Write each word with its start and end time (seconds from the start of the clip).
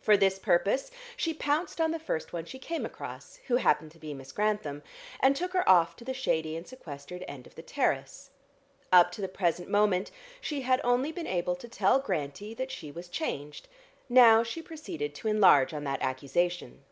For 0.00 0.16
this 0.16 0.36
purpose 0.40 0.90
she 1.16 1.32
pounced 1.32 1.80
on 1.80 1.92
the 1.92 2.00
first 2.00 2.32
one 2.32 2.44
she 2.44 2.58
came 2.58 2.84
across, 2.84 3.36
who 3.46 3.54
happened 3.58 3.92
to 3.92 4.00
be 4.00 4.12
Miss 4.12 4.32
Grantham, 4.32 4.82
and 5.20 5.36
took 5.36 5.52
her 5.52 5.68
off 5.68 5.94
to 5.94 6.04
the 6.04 6.12
shady 6.12 6.56
and 6.56 6.66
sequestered 6.66 7.24
end 7.28 7.46
of 7.46 7.54
the 7.54 7.62
terrace. 7.62 8.30
Up 8.90 9.12
to 9.12 9.20
the 9.20 9.28
present 9.28 9.68
moment 9.68 10.10
she 10.40 10.62
had 10.62 10.80
only 10.82 11.12
been 11.12 11.28
able 11.28 11.54
to 11.54 11.68
tell 11.68 12.00
Grantie 12.00 12.52
that 12.54 12.72
she 12.72 12.90
was 12.90 13.06
changed; 13.08 13.68
now 14.08 14.42
she 14.42 14.60
proceeded 14.60 15.14
to 15.14 15.28
enlarge 15.28 15.72
on 15.72 15.84
that 15.84 16.02
accusation. 16.02 16.82